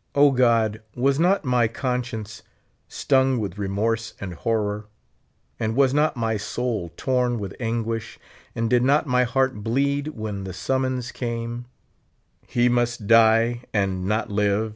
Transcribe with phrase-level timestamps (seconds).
[0.14, 2.42] (),God, was not my con science
[2.88, 4.86] stung with remorse and horror,
[5.60, 8.18] and was not my Boul torn with anguish,
[8.54, 11.66] and did not my heart bleed when the summons came:
[12.46, 14.72] "He must die, and not live."